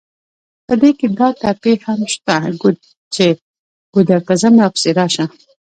په 0.67 0.73
دې 0.81 0.91
کې 0.99 1.07
دا 1.19 1.27
ټپې 1.41 1.73
هم 1.85 1.99
شته 2.13 2.35
چې: 3.15 3.27
ګودر 3.93 4.19
ته 4.27 4.33
ځم 4.41 4.53
راپسې 4.63 4.89
راشه. 4.97 5.25